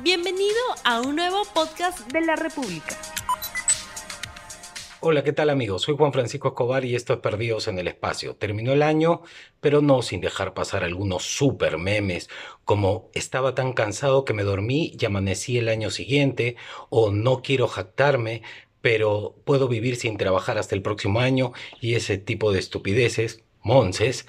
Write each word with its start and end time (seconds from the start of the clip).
Bienvenido 0.00 0.56
a 0.84 1.00
un 1.00 1.14
nuevo 1.14 1.42
podcast 1.54 2.10
de 2.10 2.22
la 2.22 2.34
República. 2.34 2.96
Hola, 5.00 5.22
¿qué 5.22 5.32
tal 5.32 5.50
amigos? 5.50 5.82
Soy 5.82 5.96
Juan 5.96 6.12
Francisco 6.12 6.48
Escobar 6.48 6.84
y 6.84 6.96
esto 6.96 7.12
es 7.12 7.18
Perdidos 7.20 7.68
en 7.68 7.78
el 7.78 7.86
Espacio. 7.86 8.34
Terminó 8.34 8.72
el 8.72 8.82
año, 8.82 9.22
pero 9.60 9.80
no 9.80 10.02
sin 10.02 10.20
dejar 10.20 10.54
pasar 10.54 10.82
algunos 10.82 11.22
super 11.22 11.78
memes, 11.78 12.30
como 12.64 13.10
estaba 13.12 13.54
tan 13.54 13.74
cansado 13.74 14.24
que 14.24 14.32
me 14.32 14.42
dormí 14.42 14.96
y 14.98 15.04
amanecí 15.04 15.58
el 15.58 15.68
año 15.68 15.90
siguiente, 15.90 16.56
o 16.88 17.12
no 17.12 17.42
quiero 17.42 17.68
jactarme, 17.68 18.42
pero 18.80 19.36
puedo 19.44 19.68
vivir 19.68 19.96
sin 19.96 20.16
trabajar 20.16 20.58
hasta 20.58 20.74
el 20.74 20.82
próximo 20.82 21.20
año, 21.20 21.52
y 21.80 21.94
ese 21.94 22.18
tipo 22.18 22.50
de 22.50 22.58
estupideces, 22.58 23.44
monces. 23.62 24.26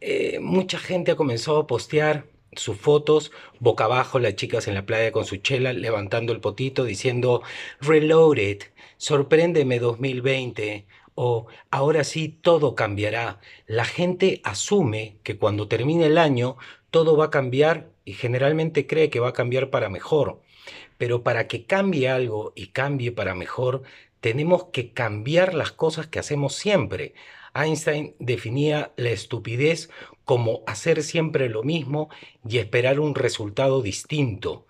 Eh, 0.00 0.38
mucha 0.40 0.78
gente 0.78 1.12
ha 1.12 1.16
comenzado 1.16 1.58
a 1.58 1.66
postear 1.66 2.26
sus 2.56 2.76
fotos, 2.76 3.32
boca 3.60 3.84
abajo 3.84 4.18
las 4.18 4.36
chicas 4.36 4.68
en 4.68 4.74
la 4.74 4.86
playa 4.86 5.12
con 5.12 5.24
su 5.24 5.36
chela, 5.36 5.72
levantando 5.72 6.32
el 6.32 6.40
potito, 6.40 6.84
diciendo 6.84 7.42
Reloaded, 7.80 8.62
sorpréndeme 8.96 9.78
2020, 9.78 10.86
o 11.14 11.46
ahora 11.70 12.04
sí 12.04 12.28
todo 12.28 12.74
cambiará. 12.74 13.40
La 13.66 13.84
gente 13.84 14.40
asume 14.44 15.16
que 15.22 15.36
cuando 15.38 15.68
termine 15.68 16.06
el 16.06 16.18
año 16.18 16.56
todo 16.90 17.16
va 17.16 17.26
a 17.26 17.30
cambiar 17.30 17.90
y 18.04 18.12
generalmente 18.12 18.86
cree 18.86 19.10
que 19.10 19.20
va 19.20 19.30
a 19.30 19.32
cambiar 19.32 19.70
para 19.70 19.88
mejor. 19.88 20.40
Pero 20.98 21.22
para 21.22 21.48
que 21.48 21.66
cambie 21.66 22.08
algo 22.08 22.52
y 22.54 22.68
cambie 22.68 23.12
para 23.12 23.34
mejor, 23.34 23.82
tenemos 24.20 24.66
que 24.66 24.92
cambiar 24.92 25.54
las 25.54 25.72
cosas 25.72 26.06
que 26.06 26.18
hacemos 26.18 26.54
siempre. 26.54 27.14
Einstein 27.54 28.14
definía 28.18 28.92
la 28.96 29.10
estupidez 29.10 29.90
como 30.24 30.62
hacer 30.66 31.02
siempre 31.02 31.48
lo 31.48 31.62
mismo 31.62 32.08
y 32.48 32.58
esperar 32.58 33.00
un 33.00 33.14
resultado 33.14 33.82
distinto. 33.82 34.66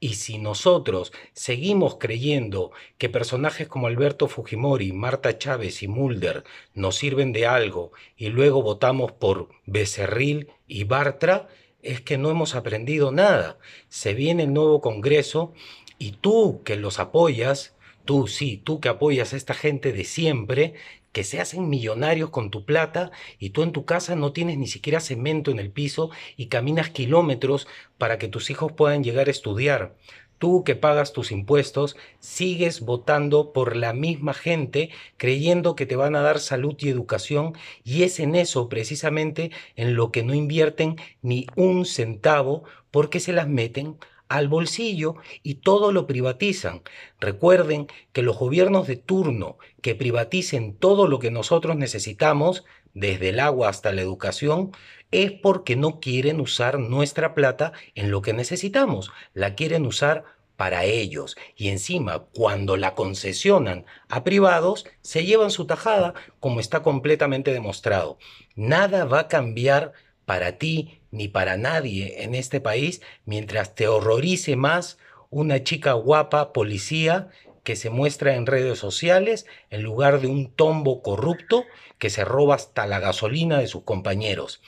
Y 0.00 0.14
si 0.14 0.38
nosotros 0.38 1.12
seguimos 1.32 1.96
creyendo 1.98 2.70
que 2.98 3.08
personajes 3.08 3.66
como 3.66 3.88
Alberto 3.88 4.28
Fujimori, 4.28 4.92
Marta 4.92 5.38
Chávez 5.38 5.82
y 5.82 5.88
Mulder 5.88 6.44
nos 6.72 6.96
sirven 6.96 7.32
de 7.32 7.46
algo 7.46 7.90
y 8.16 8.28
luego 8.28 8.62
votamos 8.62 9.10
por 9.10 9.48
Becerril 9.66 10.48
y 10.68 10.84
Bartra, 10.84 11.48
es 11.82 12.00
que 12.00 12.16
no 12.16 12.30
hemos 12.30 12.54
aprendido 12.54 13.10
nada. 13.10 13.58
Se 13.88 14.14
viene 14.14 14.44
el 14.44 14.52
nuevo 14.52 14.80
Congreso 14.80 15.52
y 15.98 16.12
tú 16.12 16.62
que 16.64 16.76
los 16.76 17.00
apoyas, 17.00 17.74
tú 18.08 18.26
sí, 18.26 18.56
tú 18.56 18.80
que 18.80 18.88
apoyas 18.88 19.34
a 19.34 19.36
esta 19.36 19.52
gente 19.52 19.92
de 19.92 20.04
siempre, 20.04 20.72
que 21.12 21.24
se 21.24 21.42
hacen 21.42 21.68
millonarios 21.68 22.30
con 22.30 22.50
tu 22.50 22.64
plata 22.64 23.10
y 23.38 23.50
tú 23.50 23.62
en 23.62 23.72
tu 23.72 23.84
casa 23.84 24.16
no 24.16 24.32
tienes 24.32 24.56
ni 24.56 24.66
siquiera 24.66 25.00
cemento 25.00 25.50
en 25.50 25.58
el 25.58 25.70
piso 25.70 26.08
y 26.34 26.46
caminas 26.46 26.88
kilómetros 26.88 27.68
para 27.98 28.16
que 28.16 28.28
tus 28.28 28.48
hijos 28.48 28.72
puedan 28.72 29.04
llegar 29.04 29.28
a 29.28 29.30
estudiar. 29.30 29.94
Tú 30.38 30.64
que 30.64 30.74
pagas 30.74 31.12
tus 31.12 31.32
impuestos, 31.32 31.98
sigues 32.18 32.80
votando 32.80 33.52
por 33.52 33.76
la 33.76 33.92
misma 33.92 34.32
gente 34.32 34.88
creyendo 35.18 35.76
que 35.76 35.84
te 35.84 35.96
van 35.96 36.16
a 36.16 36.22
dar 36.22 36.38
salud 36.38 36.76
y 36.78 36.88
educación 36.88 37.52
y 37.84 38.04
es 38.04 38.20
en 38.20 38.36
eso 38.36 38.70
precisamente 38.70 39.50
en 39.76 39.96
lo 39.96 40.12
que 40.12 40.22
no 40.22 40.32
invierten 40.32 40.96
ni 41.20 41.46
un 41.56 41.84
centavo 41.84 42.64
porque 42.90 43.20
se 43.20 43.34
las 43.34 43.48
meten 43.48 43.98
al 44.28 44.48
bolsillo 44.48 45.16
y 45.42 45.56
todo 45.56 45.92
lo 45.92 46.06
privatizan. 46.06 46.82
Recuerden 47.20 47.88
que 48.12 48.22
los 48.22 48.38
gobiernos 48.38 48.86
de 48.86 48.96
turno 48.96 49.58
que 49.82 49.94
privaticen 49.94 50.74
todo 50.74 51.06
lo 51.06 51.18
que 51.18 51.30
nosotros 51.30 51.76
necesitamos, 51.76 52.64
desde 52.94 53.30
el 53.30 53.40
agua 53.40 53.68
hasta 53.68 53.92
la 53.92 54.02
educación, 54.02 54.72
es 55.10 55.32
porque 55.32 55.76
no 55.76 56.00
quieren 56.00 56.40
usar 56.40 56.78
nuestra 56.78 57.34
plata 57.34 57.72
en 57.94 58.10
lo 58.10 58.22
que 58.22 58.32
necesitamos, 58.32 59.10
la 59.34 59.54
quieren 59.54 59.86
usar 59.86 60.24
para 60.56 60.84
ellos. 60.84 61.36
Y 61.56 61.68
encima, 61.68 62.24
cuando 62.34 62.76
la 62.76 62.94
concesionan 62.96 63.86
a 64.08 64.24
privados, 64.24 64.86
se 65.02 65.24
llevan 65.24 65.52
su 65.52 65.66
tajada, 65.66 66.14
como 66.40 66.58
está 66.58 66.82
completamente 66.82 67.52
demostrado. 67.52 68.18
Nada 68.56 69.04
va 69.04 69.20
a 69.20 69.28
cambiar 69.28 69.92
para 70.28 70.58
ti 70.58 71.00
ni 71.10 71.26
para 71.26 71.56
nadie 71.56 72.22
en 72.22 72.34
este 72.34 72.60
país 72.60 73.00
mientras 73.24 73.74
te 73.74 73.88
horrorice 73.88 74.56
más 74.56 74.98
una 75.30 75.64
chica 75.64 75.94
guapa 75.94 76.52
policía 76.52 77.30
que 77.64 77.76
se 77.76 77.88
muestra 77.88 78.34
en 78.34 78.44
redes 78.44 78.78
sociales 78.78 79.46
en 79.70 79.82
lugar 79.82 80.20
de 80.20 80.26
un 80.26 80.52
tombo 80.52 81.00
corrupto 81.02 81.64
que 81.96 82.10
se 82.10 82.26
roba 82.26 82.56
hasta 82.56 82.86
la 82.86 83.00
gasolina 83.00 83.58
de 83.58 83.68
sus 83.68 83.84
compañeros. 83.84 84.60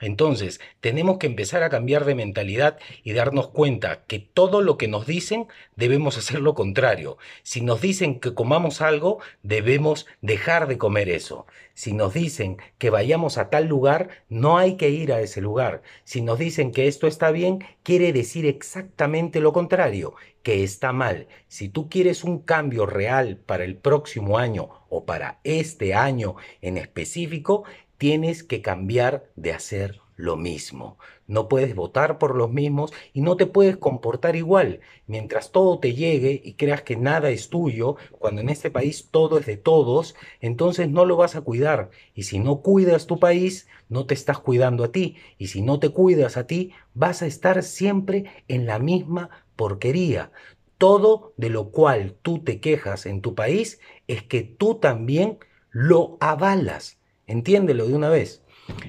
Entonces, 0.00 0.60
tenemos 0.80 1.18
que 1.18 1.26
empezar 1.26 1.62
a 1.62 1.70
cambiar 1.70 2.04
de 2.04 2.14
mentalidad 2.14 2.78
y 3.02 3.12
darnos 3.12 3.48
cuenta 3.48 4.04
que 4.06 4.20
todo 4.20 4.60
lo 4.62 4.78
que 4.78 4.86
nos 4.86 5.06
dicen 5.06 5.48
debemos 5.74 6.16
hacer 6.16 6.40
lo 6.40 6.54
contrario. 6.54 7.18
Si 7.42 7.60
nos 7.60 7.80
dicen 7.80 8.20
que 8.20 8.34
comamos 8.34 8.80
algo, 8.80 9.18
debemos 9.42 10.06
dejar 10.20 10.68
de 10.68 10.78
comer 10.78 11.08
eso. 11.08 11.46
Si 11.74 11.92
nos 11.92 12.14
dicen 12.14 12.58
que 12.78 12.90
vayamos 12.90 13.38
a 13.38 13.50
tal 13.50 13.66
lugar, 13.66 14.08
no 14.28 14.58
hay 14.58 14.76
que 14.76 14.90
ir 14.90 15.12
a 15.12 15.20
ese 15.20 15.40
lugar. 15.40 15.82
Si 16.04 16.22
nos 16.22 16.38
dicen 16.38 16.72
que 16.72 16.86
esto 16.86 17.06
está 17.06 17.30
bien, 17.30 17.64
quiere 17.82 18.12
decir 18.12 18.46
exactamente 18.46 19.40
lo 19.40 19.52
contrario, 19.52 20.14
que 20.42 20.62
está 20.62 20.92
mal. 20.92 21.28
Si 21.48 21.68
tú 21.68 21.88
quieres 21.88 22.24
un 22.24 22.38
cambio 22.38 22.86
real 22.86 23.36
para 23.36 23.64
el 23.64 23.76
próximo 23.76 24.38
año 24.38 24.70
o 24.88 25.04
para 25.04 25.40
este 25.44 25.94
año 25.94 26.36
en 26.62 26.78
específico, 26.78 27.64
tienes 27.98 28.42
que 28.42 28.62
cambiar 28.62 29.30
de 29.36 29.52
hacer 29.52 30.00
lo 30.18 30.36
mismo. 30.36 30.98
No 31.28 31.48
puedes 31.48 31.74
votar 31.74 32.18
por 32.18 32.34
los 32.34 32.50
mismos 32.50 32.92
y 33.12 33.20
no 33.20 33.36
te 33.36 33.46
puedes 33.46 33.76
comportar 33.76 34.34
igual. 34.34 34.80
Mientras 35.06 35.52
todo 35.52 35.78
te 35.78 35.94
llegue 35.94 36.40
y 36.44 36.54
creas 36.54 36.82
que 36.82 36.96
nada 36.96 37.30
es 37.30 37.50
tuyo, 37.50 37.96
cuando 38.18 38.40
en 38.40 38.48
este 38.48 38.70
país 38.70 39.08
todo 39.10 39.38
es 39.38 39.46
de 39.46 39.56
todos, 39.56 40.16
entonces 40.40 40.90
no 40.90 41.04
lo 41.04 41.16
vas 41.16 41.36
a 41.36 41.42
cuidar. 41.42 41.90
Y 42.14 42.24
si 42.24 42.40
no 42.40 42.62
cuidas 42.62 43.06
tu 43.06 43.20
país, 43.20 43.68
no 43.88 44.06
te 44.06 44.14
estás 44.14 44.40
cuidando 44.40 44.84
a 44.84 44.92
ti. 44.92 45.16
Y 45.38 45.48
si 45.48 45.62
no 45.62 45.78
te 45.78 45.90
cuidas 45.90 46.36
a 46.36 46.46
ti, 46.46 46.72
vas 46.94 47.22
a 47.22 47.26
estar 47.26 47.62
siempre 47.62 48.24
en 48.48 48.66
la 48.66 48.80
misma 48.80 49.30
porquería. 49.54 50.32
Todo 50.78 51.32
de 51.36 51.50
lo 51.50 51.70
cual 51.70 52.16
tú 52.22 52.40
te 52.40 52.60
quejas 52.60 53.06
en 53.06 53.20
tu 53.20 53.34
país 53.36 53.80
es 54.08 54.22
que 54.24 54.42
tú 54.42 54.76
también 54.76 55.38
lo 55.70 56.16
avalas. 56.20 56.98
Entiéndelo 57.28 57.86
de 57.86 57.94
una 57.94 58.08
vez. 58.08 58.42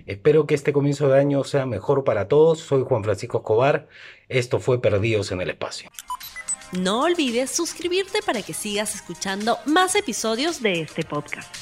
Espero 0.06 0.48
que 0.48 0.56
este 0.56 0.74
comienzo 0.74 1.08
de 1.10 1.20
año 1.20 1.44
sea 1.44 1.66
mejor 1.66 2.04
para 2.04 2.28
todos. 2.28 2.60
Soy 2.60 2.84
Juan 2.84 3.04
Francisco 3.04 3.38
Escobar. 3.40 3.88
Esto 4.30 4.60
fue 4.60 4.82
Perdidos 4.82 5.32
en 5.32 5.42
el 5.42 5.50
Espacio. 5.50 5.92
No 6.72 7.04
olvides 7.04 7.52
suscribirte 7.52 8.20
para 8.26 8.42
que 8.42 8.54
sigas 8.54 8.96
escuchando 8.96 9.58
más 9.66 9.96
episodios 9.96 10.62
de 10.62 10.82
este 10.82 11.04
podcast. 11.04 11.59